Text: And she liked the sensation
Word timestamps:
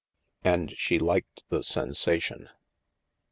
And 0.43 0.75
she 0.75 0.97
liked 0.97 1.43
the 1.49 1.61
sensation 1.61 2.49